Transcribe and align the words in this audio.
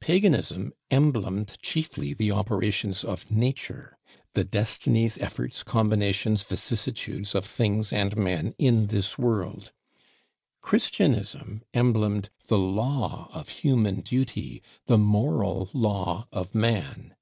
Paganism 0.00 0.72
emblemed 0.90 1.58
chiefly 1.60 2.14
the 2.14 2.30
Operations 2.32 3.04
of 3.04 3.30
Nature; 3.30 3.98
the 4.32 4.42
destinies, 4.42 5.18
efforts, 5.18 5.62
combinations, 5.62 6.42
vicissitudes 6.42 7.34
of 7.34 7.44
things 7.44 7.92
and 7.92 8.16
men 8.16 8.54
in 8.56 8.86
this 8.86 9.18
world; 9.18 9.72
Christianism 10.62 11.64
emblemed 11.74 12.30
the 12.46 12.56
Law 12.56 13.28
of 13.34 13.50
Human 13.60 14.00
Duty, 14.00 14.62
the 14.86 14.96
Moral 14.96 15.68
Law 15.74 16.28
of 16.32 16.54
Man. 16.54 17.14